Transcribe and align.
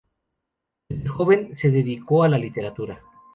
Desde 0.89 1.07
joven 1.07 1.55
se 1.55 1.69
dedicó 1.69 2.23
a 2.23 2.27
la 2.29 2.39
literatura. 2.39 3.03